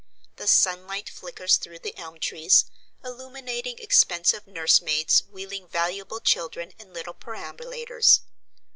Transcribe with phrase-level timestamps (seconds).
[0.37, 2.65] The sunlight flickers through the elm trees,
[3.03, 8.21] illuminating expensive nurse maids wheeling valuable children in little perambulators.